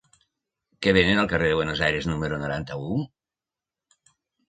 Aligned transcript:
Què 0.85 0.93
venen 0.99 1.21
al 1.25 1.29
carrer 1.35 1.51
de 1.53 1.59
Buenos 1.61 1.85
Aires 1.91 2.09
número 2.15 2.43
noranta-u? 2.47 3.01